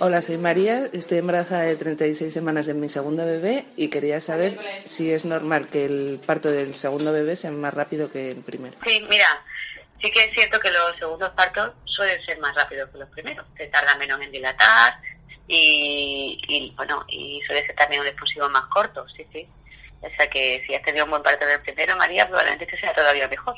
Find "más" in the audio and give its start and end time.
7.52-7.72, 12.38-12.54, 18.48-18.64